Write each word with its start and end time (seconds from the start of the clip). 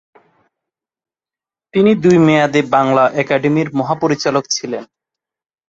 তিনি 1.73 1.91
দুই 2.03 2.17
মেয়াদে 2.27 2.61
বাংলা 2.75 3.03
একাডেমীর 3.21 3.67
মহাপরিচালক 3.79 4.43
ছিলেন। 4.55 4.83